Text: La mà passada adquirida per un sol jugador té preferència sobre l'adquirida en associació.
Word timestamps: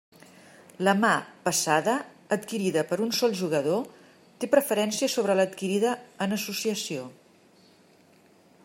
La 0.85 0.93
mà 1.01 1.09
passada 1.47 1.97
adquirida 2.37 2.85
per 2.93 2.99
un 3.09 3.13
sol 3.19 3.37
jugador 3.43 3.85
té 4.43 4.51
preferència 4.55 5.11
sobre 5.19 5.37
l'adquirida 5.41 5.95
en 6.27 6.37
associació. 6.41 7.07